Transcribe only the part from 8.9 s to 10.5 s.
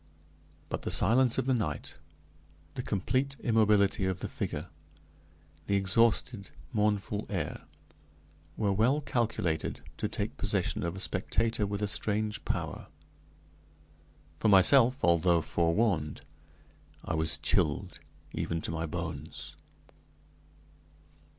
calculated to take